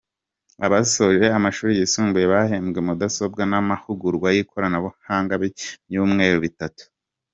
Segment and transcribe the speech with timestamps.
[0.65, 6.83] Abasoje amashuri yisumbuye bahembwa mudasobwa n’amahugurwa y’ikoranabuhanga y’ibyumweru bitatu.